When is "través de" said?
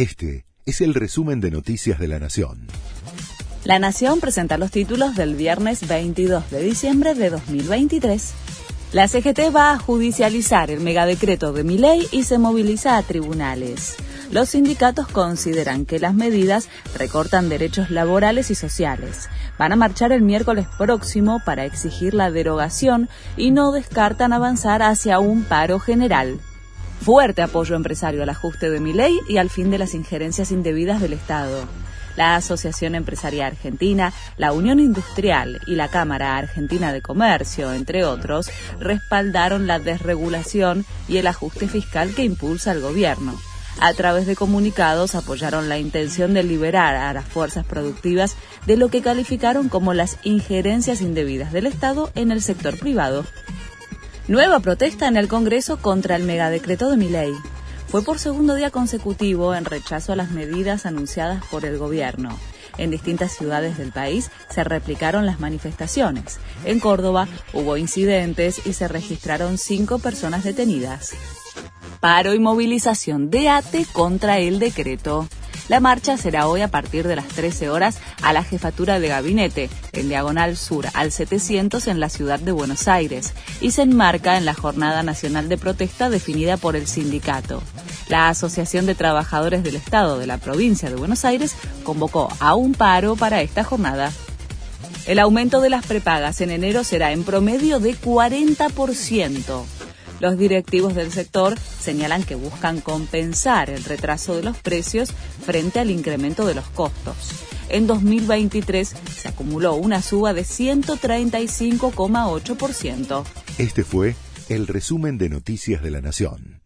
43.94-44.36